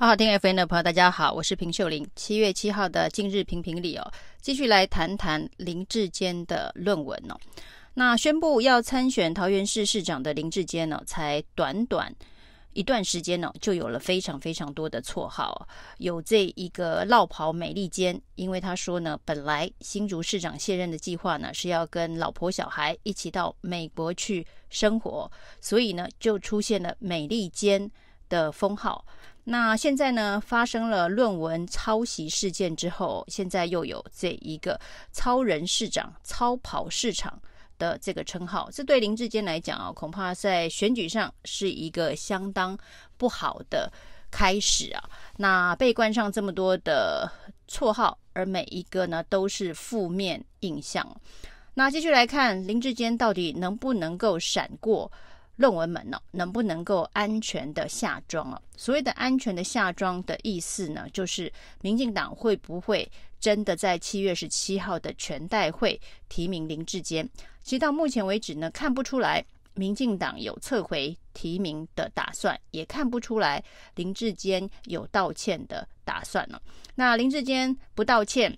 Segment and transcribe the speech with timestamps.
[0.00, 2.08] 好好听 FM 的朋友，大家好，我是平秀玲。
[2.14, 7.36] 七月七号的今日评评理哦，继续来谈谈林志坚的论文哦。
[7.94, 12.14] 那宣布要参选桃园市市长的林志坚呢，才短短
[12.74, 25.28] 一段时间呢，就有了非常非常多的绰号，有这一个“落跑美利坚”，因为他说呢，本来新竹市长卸任的计划呢，是要跟老婆小孩一起到美国去生活，
[25.60, 27.90] 所以呢，就出现了“美利坚”
[28.30, 29.04] 的封号。
[29.50, 34.78] 那现在呢，发生了论文抄袭事件之后，现在又有这一个
[35.10, 37.40] “超人市长”、“超跑市长”
[37.78, 42.76] 的这个称号，这对林志坚来讲啊，恐怕在选举上是一个相当
[43.16, 43.90] 不好的
[44.30, 45.02] 开始啊。
[45.38, 47.26] 那被冠上这么多的
[47.66, 51.10] 绰号，而每一个呢都是负面印象。
[51.72, 55.10] 那继续来看林志坚到底能不能够闪过
[55.58, 56.18] 论文门呢？
[56.30, 58.62] 能不能够安全的下庄啊？
[58.76, 67.28] 所谓的安全的下庄的意思呢，就是民进党会不会真的在七月十七号的全代会提名林志坚？
[67.64, 73.62] 其实到目前为止呢，看不出来民进党有撤回提名的打算，也看不出来
[73.96, 76.60] 林志坚有道歉的打算呢。
[76.94, 78.56] 那林志坚不道歉，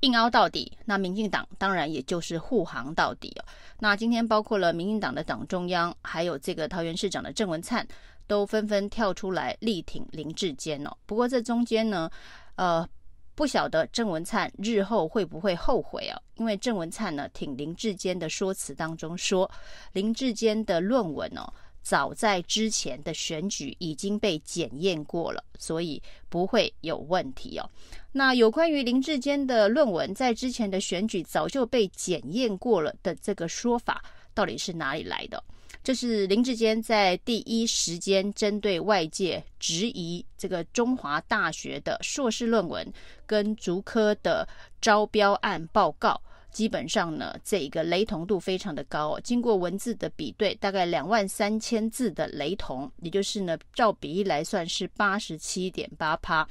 [0.00, 3.44] 硬凹到底，那民进党当然也就是护航到底哦。
[3.78, 7.86] 那今天包括了民进党的党中央，还有这个桃园市长的郑文灿，
[8.26, 10.90] 都纷纷跳出来力挺林志坚哦。
[11.06, 12.10] 不过这中间呢，
[12.56, 12.88] 呃，
[13.34, 16.20] 不晓得郑文灿日后会不会后悔啊？
[16.36, 19.50] 因为郑文灿呢挺林志坚的说辞当中说，
[19.92, 21.52] 林志坚的论文哦。
[21.84, 27.70] 早在之前的选举已经被检验过了，所以不会有问题哦。
[28.10, 35.44] 那有关于林志坚的论文在之前的选举早就被检验过了的这个说法，到底是哪里来的？
[35.82, 42.90] 这是林志坚在第一时间针对外界质疑这个中华大学的硕士论文
[43.26, 44.48] 跟竹科的
[44.80, 46.18] 招标案报告。
[46.54, 49.20] 基本上呢，这一个雷同度非常的高哦。
[49.22, 56.48] 经过文字的比对，大概两万三千字的雷同，也就是呢，照比例来算是八十七点八趴。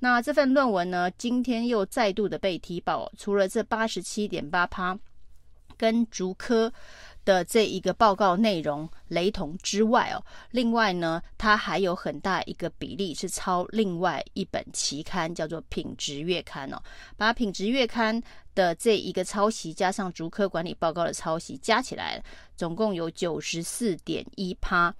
[0.00, 4.98] 那这份论文呢，今天又再度的被踢爆，除了这八十七点八趴
[5.78, 6.72] 跟竹科
[7.26, 16.80] 的这一个报告内容雷同之外哦，另外呢，它还有很大一个比例是抄另外一本期刊，叫做《品质月刊》哦，
[17.16, 18.22] 把《品质月刊》
[18.54, 22.22] 的这一个抄袭加上竹科管理报告的抄袭加起来，
[22.56, 24.94] 总共有九十四点一趴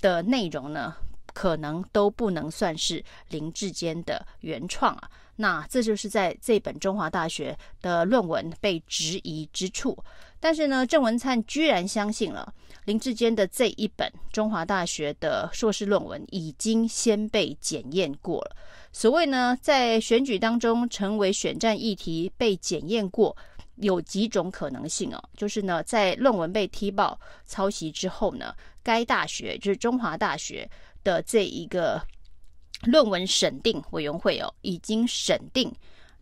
[0.00, 0.96] 的内容呢，
[1.32, 5.08] 可能都不能算是林志坚的原创啊。
[5.40, 9.96] 那这就是在这本中华大学的论文被质疑之处。
[10.40, 12.52] 但是呢，郑文灿居然相信了
[12.84, 18.56] 林志坚的这一本中华大学的硕士论文已经先被检验过了。
[18.92, 23.36] 所谓呢，在选举当中成为选战议题被检验过，
[23.76, 25.22] 有几种可能性哦。
[25.36, 30.68] 就是呢，在论文被踢爆抄袭之后呢，该大学就是中华大学
[31.04, 32.00] 的这一个
[32.84, 35.70] 论文审定委员会哦，已经审定。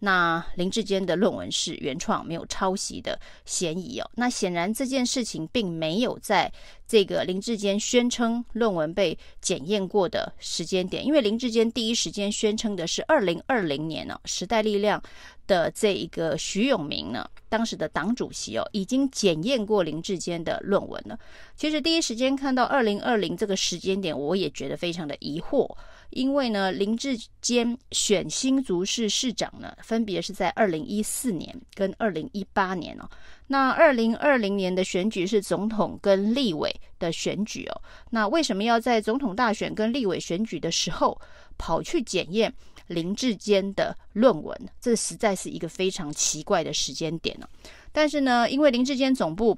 [0.01, 4.11] 那林志坚的论文是原创，没有抄袭的嫌疑哦。
[4.17, 6.53] 那显然这件事情并没有在
[6.89, 15.03] 这个林志坚宣称论文被检验过的时间点，因为林志坚第一时间宣称的是二零二零年呢，时代力量
[15.47, 21.19] 的这一个徐永明呢，当时的党主席哦，已经检验过林志坚的论文了。
[21.57, 25.69] 其实第一时间看到二零二零这个时间点，我也觉得非常的疑惑。
[26.11, 33.11] 因为呢，林志坚选新竹市市长呢，分别是在二零一四年跟二零一八年哦。
[33.49, 37.83] 那二零二零年的选举是总统跟立委的选举哦。
[38.11, 41.21] 那为什么要在总统大选跟立委选举的时候
[41.57, 42.53] 跑去检验
[42.89, 44.57] 林志坚的论文？
[44.81, 47.49] 这实在是一个非常奇怪的时间点呢。
[47.93, 49.57] 但是呢，因为林志坚总部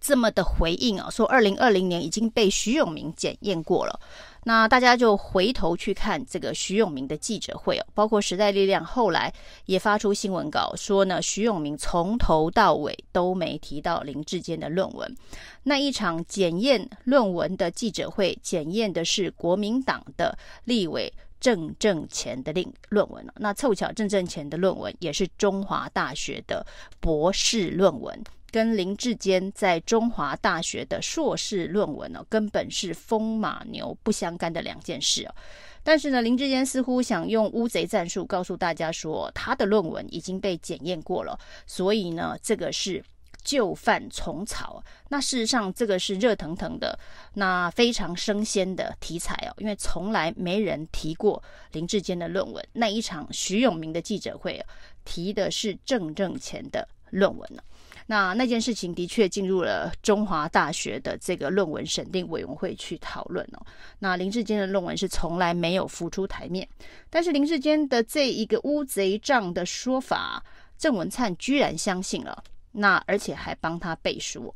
[0.00, 3.98] 这么的回应啊，说二零二零年已经被徐永明检验过了。
[4.46, 9.32] 那大家就回头去看这个徐永明的记者会哦，包括时代力量后来
[9.64, 15.16] 也发出新闻稿说呢，徐永明从头到尾都没提到林志坚的论文。
[15.62, 21.10] 那一场检验论文的记者会，检验的是国民党的立委
[21.40, 23.26] 郑正前的论论文。
[23.36, 26.66] 那凑巧郑正前的论文也是中华大学的
[27.00, 28.22] 博士论文。
[28.54, 35.34] 跟林志坚在中华大学的硕士论文呢，根本是风马牛不相干的两件事哦。
[35.82, 41.36] 但是呢，林志坚似乎想用乌贼战术告诉大家说，他的论文已经被检验过了，
[41.66, 43.02] 所以呢，这个是
[43.42, 44.80] 旧饭重炒。
[45.08, 46.96] 那事实上，这个是热腾腾的，
[47.34, 51.42] 那非常生鲜的题材哦，因为从来没人提过
[51.72, 52.64] 林志坚的论文。
[52.74, 54.64] 那一场徐永明的记者会，
[55.04, 57.60] 提的是郑正前的论文呢。
[58.06, 63.66] 那那件事情的确进入了中华大学的这个论文审定委员会去讨论哦。
[63.98, 66.68] 那林志坚的论文是从来没有浮出台面，
[67.08, 70.44] 但是林志坚的这一个乌贼账的说法，
[70.76, 74.54] 郑文灿居然相信了，那而且还帮他背书。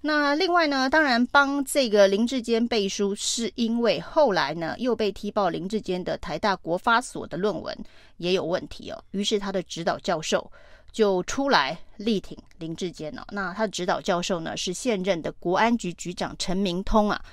[0.00, 7.76] 那另外呢，当然帮这个林志坚背书，是因为后来呢又被踢爆林志坚的台大国发所的论文
[8.16, 10.50] 也有问题哦，于是他的指导教授。
[10.92, 13.26] 就出来力挺林志坚了。
[13.30, 17.24] 那他的指导教授呢，是现任的国安局局长陈明通啊。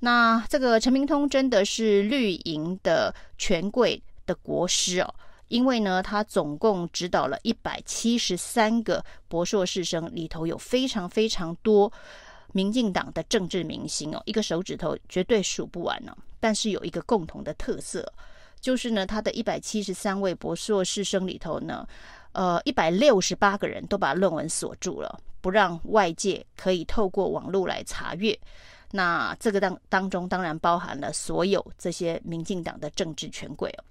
[0.00, 5.14] 那这个陈明通真的是绿营的权贵的国师哦，
[5.48, 11.92] 因为呢，他总共指导了一百七十三个博硕士生，里头有非常非常多
[12.52, 16.16] 民进党的政治明星哦，一个手指头绝对数不完呢。
[16.40, 18.12] 但是有一个共同的特色，
[18.60, 21.86] 就是呢，他的一百七十三位博硕士生里头呢。
[22.38, 28.38] 呃，一百六十八个人都把论文锁住了，不让外界可以透过网络来查阅。
[28.92, 33.82] 那这个当当中当然包含了所有这些民进党的政治权贵哦。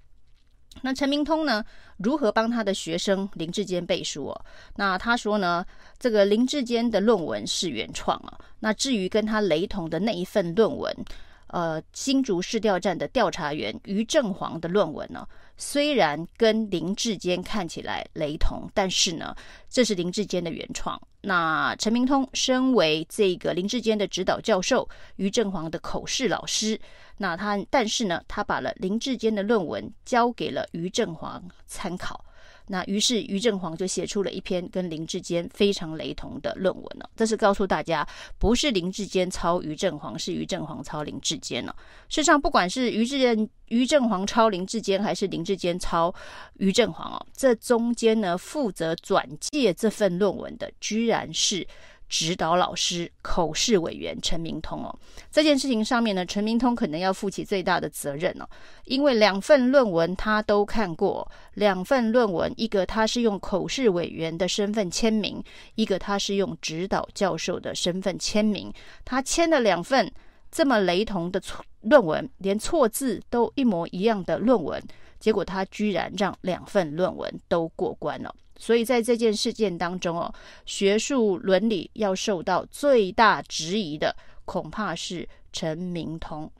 [0.80, 1.62] 那陈明通呢，
[1.98, 4.44] 如何帮他的学生林志坚背书哦？
[4.76, 5.62] 那他说呢，
[5.98, 8.38] 这个林志坚的论文是原创啊。
[8.60, 11.04] 那至于跟他雷同的那一份论文，
[11.48, 15.28] 呃，新竹市调站的调查员于正煌的论文呢？
[15.58, 19.34] 虽然跟林志坚看起来雷同，但是呢，
[19.68, 20.98] 这是林志坚的原创。
[21.20, 26.80] 那陈明通身为这个林志坚的指导教授，于正煌的口试老师，
[27.16, 32.24] 那他但是呢，他把了林志坚的论文交给了于正煌参考。
[32.68, 37.10] 那于是于正煌就写出了一篇跟林志坚非常雷同的论文了。
[37.16, 38.06] 这是告诉大家，
[38.38, 41.74] 不是林志坚抄于正煌，是于正煌抄林志坚了。
[42.08, 46.14] 事实上，不管是于志坚、于正煌抄林志坚，还是林志坚抄
[46.54, 51.66] 于正煌哦，这中间呢，负责转借这份论文的，居然是。
[52.08, 54.98] 指导老师、口试委员陈明通哦，
[55.30, 58.48] 这件事情上面呢，陈明通可能要负起最大的责任哦，
[58.84, 65.42] 因为两份论文他都看过，两份论文，一个他是用口试委员的身份签名，
[65.74, 68.72] 一个他是用指导教授的身份签名，
[69.04, 70.10] 他签了两份
[70.50, 74.82] 这么雷同的错论文，连错字都一模一样的论文，
[75.20, 78.34] 结果他居然让两份论文都过关了。
[78.58, 80.34] 所以在这件事件当中哦，
[80.66, 84.14] 学术伦理要受到最大质疑的，
[84.44, 86.50] 恐怕是陈明通。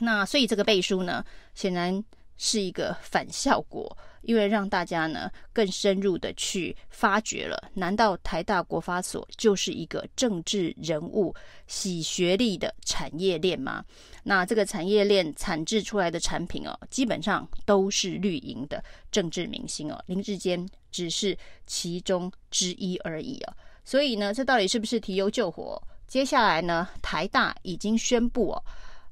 [0.00, 1.24] 那所以这个背书呢，
[1.54, 2.02] 显然
[2.38, 3.96] 是一个反效果。
[4.22, 11.34] 因为让大家呢更深入的去发掘了，难道台大国发所就是一个政治人物
[11.66, 13.84] 洗学历的产业链吗？
[14.22, 21.36] 那这个产业链产制出来的产品哦，基本上都是绿营的政治明星哦，林志坚只是
[21.66, 23.54] 其中之一而已哦。
[23.84, 25.82] 所以呢，这到底是不是提油救火？
[26.06, 28.62] 接下来呢，台大已经宣布哦，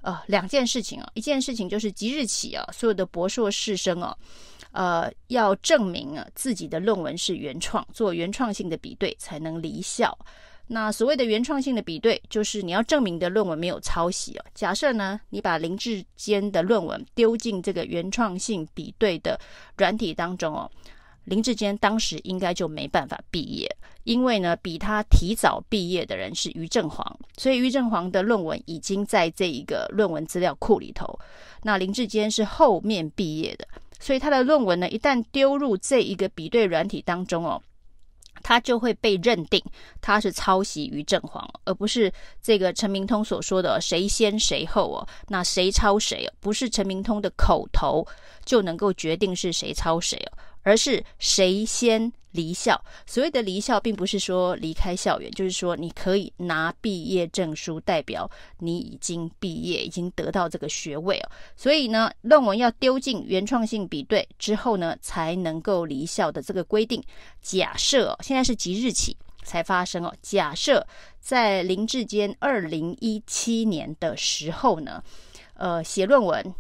[0.09, 4.17] 呃，两件事情哦，一件事情就是即日起啊，所有的博硕士生哦。
[4.73, 10.17] 呃，要证明啊自己的论文是原创，做原创性的比对才能离校。
[10.67, 14.45] 那所谓的原创性的比对，就是你要证明的论文没有抄袭哦。
[14.55, 19.39] 假设呢，你把林志坚的论文丢进这个原创性比对的
[19.77, 20.71] 软体当中哦，
[21.29, 23.69] 林志坚当时应该就没办法毕业，
[24.05, 31.19] 因为呢，比他提早毕业的人是于正煌，所以于正煌的论文已经在这一个论文资料库里头。
[31.63, 33.69] 那林志坚是后面毕业的。
[34.01, 37.61] 所以他的论文呢，一旦丢入这一个比对软体当中哦，
[38.45, 39.61] 他就会被认定
[40.01, 45.07] 他是抄袭于正煌，而不是这个陈明通所说的谁先谁后哦。
[45.27, 46.33] 那谁抄谁哦？
[46.39, 48.07] 不是陈明通的口头
[48.45, 52.13] 就能够决定是谁抄谁哦，而是谁先。
[52.33, 61.31] 离校，所谓的离校，并不是说离开校园，就是说你可以拿毕业证书，代表你已经毕业，已经得到这个学位哦。
[61.57, 67.03] 所以呢，论文要丢进原创性比对之后呢，才能够离校的这个规定。
[67.41, 70.15] 假设哦，现在是即日起才发生哦。
[70.21, 70.87] 假设
[71.19, 75.03] 在林志坚二零一七年的时候呢，
[75.55, 76.55] 呃，写论文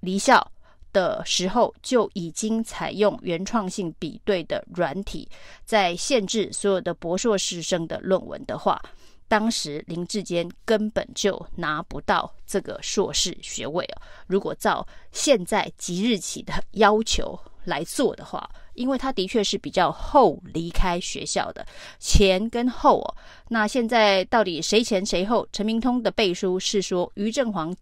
[0.00, 0.52] 离校。
[0.98, 5.28] 的时候就已经采用原创性比对的软体，
[5.64, 8.82] 在限制所有的博硕士生的论文的话，
[9.28, 14.02] 当时林志坚根本就拿不到这个硕士学位哦。
[14.26, 21.64] 如果照现在即日起的要求来做的话，因为他的确是比较后离开学校的，
[22.00, 23.14] 前跟后哦。
[23.48, 25.46] 那现在到底谁前谁后？
[25.52, 27.72] 陈明通的背书是说于正煌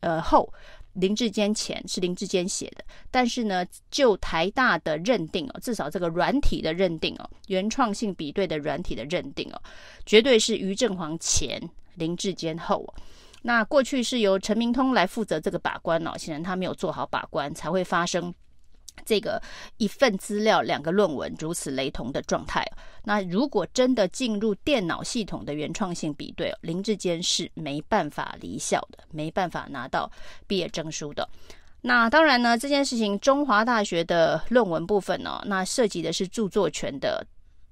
[0.00, 0.52] 呃后。
[0.94, 9.60] 林志坚前是林志坚写的，但是呢，就台大的认定哦，至少这个软体的认定哦，原创性比对的软体的认定哦，
[10.06, 11.60] 绝对是于正煌前，
[11.94, 12.94] 林志坚后哦。
[13.42, 18.32] 那过去是由陈明通来负责这个把关哦，显然他没有做好把关，才会发生。
[19.04, 19.42] 这个
[19.76, 22.64] 一份资料两个论文如此雷同的状态，
[23.04, 30.10] 那如果真的进入电脑系统的原创性比对，林志坚是没办法离校的，没办法拿到
[30.46, 31.28] 毕业证书的。
[31.82, 37.26] 那当然呢，这件事情中华大学的论文部分呢，那涉及的是著作权的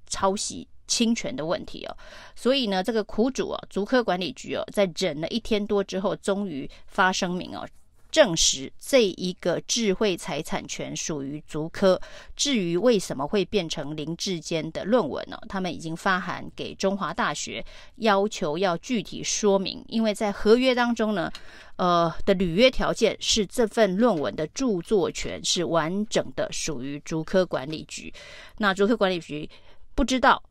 [0.05, 1.97] 抄袭侵权的问题哦，
[2.35, 7.67] 所以呢，这个苦主啊，竹科管理局哦，在忍了一天多之后，终于发声明哦。
[8.13, 11.99] 证实这一个智慧财产权属于竹科。
[12.35, 15.35] 至于为什么会变成林志坚的论文呢？
[15.49, 17.65] 他们已经发函给中华大学，
[17.95, 19.83] 要求要具体说明。
[19.87, 21.31] 因为在合约当中呢，
[21.77, 28.13] 呃的履约条件是这份论文的著作权是完整的属于竹科管理局。
[28.59, 29.49] 那竹科管理局
[29.95, 30.41] 不知道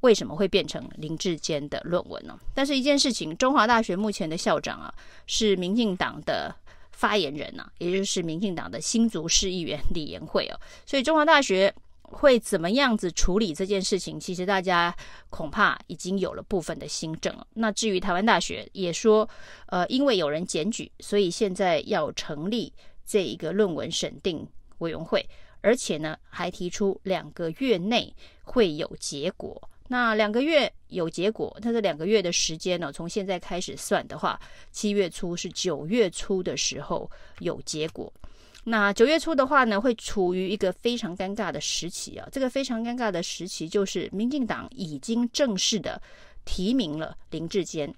[0.00, 2.40] 为什么会变成林志坚的论文呢？
[2.54, 4.92] 但是一件事情，中华大学目前的校长啊
[5.26, 6.56] 是民进党的。
[6.92, 14.20] 发言人呐、啊，也就是民进党的新竹市议员李延慧哦，所以中华大学会怎么样子处理这件事情？
[14.20, 14.94] 其实大家
[15.30, 17.34] 恐怕已经有了部分的心证。
[17.54, 19.28] 那至于台湾大学也说，
[19.66, 22.72] 呃，因为有人检举，所以现在要成立
[23.04, 24.46] 这一个论文审定
[24.78, 25.26] 委员会，
[25.62, 29.70] 而且呢，还提出两个月内会有结果。
[29.92, 38.10] 那两个月有结果，它这两个月的时间呢，从现在开始算的话，七月初是九月初的时候有结果。
[38.64, 42.26] 那九月初的话呢，会处于一个非常尴尬的时期啊。
[42.32, 46.00] 这个非常尴尬的时期就是民进党已经正式的
[46.46, 47.94] 提名了林志坚，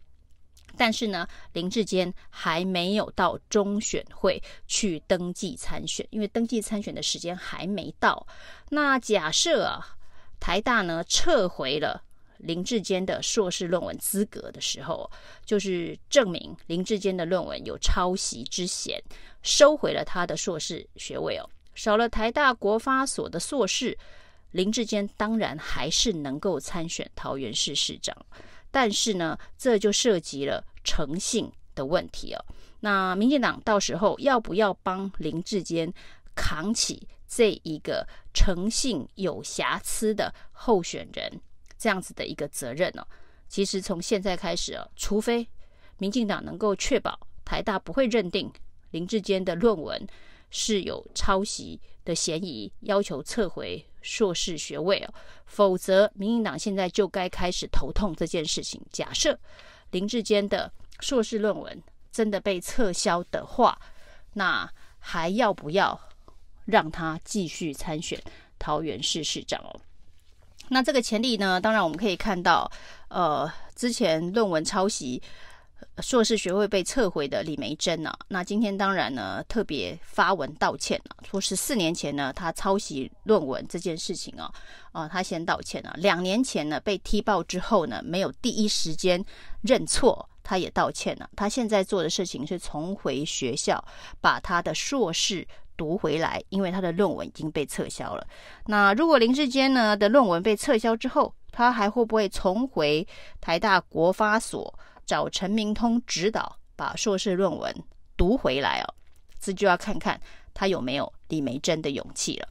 [0.76, 8.26] 但是呢，林志坚还没有到中选会去登记参选，因为登记参选的时间还没到。
[8.68, 9.94] 那假设啊。
[10.44, 12.02] 台大呢撤回了
[12.36, 15.10] 林志坚的硕士论文资格的时候，
[15.46, 19.02] 就是证明林志坚的论文有抄袭之嫌，
[19.40, 23.96] 收回了他的硕士学位哦，少了台大国发所的硕士，
[24.50, 28.14] 林志坚当然还是能够参选桃园市市长，
[28.70, 32.44] 但是呢，这就涉及了诚信的问题哦。
[32.80, 35.90] 那民进党到时候要不要帮林志坚
[36.34, 37.08] 扛起？
[37.26, 41.40] 这一个诚信有瑕疵的候选人，
[41.78, 43.06] 这样子的一个责任、哦？
[43.48, 45.48] 其实从现在开始哦，除非
[45.98, 48.52] 民进党能够确保台大不会认定
[48.90, 50.04] 林志坚的论文
[50.50, 55.14] 是有抄袭的嫌疑，要求撤回硕士学位哦，
[55.46, 58.80] 否则民进党现在就该开始头痛这件事情。
[58.90, 59.38] 假设
[59.92, 63.80] 林志坚的硕士论文真的被撤销的话，
[64.32, 66.00] 那还要不要？
[66.64, 68.20] 让他继续参选
[68.58, 69.80] 桃园市市长哦。
[70.68, 71.60] 那这个潜力呢？
[71.60, 72.70] 当然我们可以看到，
[73.08, 75.22] 呃，之前论文抄袭，
[75.98, 78.18] 硕士学位被撤回的李眉蓁啊。
[78.28, 84.50] 那今天当然呢，特别发文道歉了，说是四年前呢，他抄袭论文这件事情啊，
[84.92, 85.94] 啊、他先道歉了。
[85.98, 89.22] 两年前呢，被踢爆之后呢，没有第一时间
[89.60, 91.28] 认错，他也道歉了。
[91.36, 93.84] 他现在做的事情是重回学校，
[94.22, 95.46] 把他的硕士。
[95.76, 98.26] 读回来，因为他的论文已经被撤销了。
[98.66, 103.06] 那如果林志坚呢的论文被撤销之后，他还会不会重回
[103.40, 104.72] 台大国发所
[105.06, 107.74] 找陈明通指导，把硕士论文
[108.16, 108.94] 读回来哦？
[109.40, 110.20] 这就要看看
[110.52, 112.48] 他有没有李梅珍的勇气了。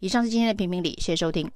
[0.00, 1.50] 以上是今天的评评理，谢谢收听。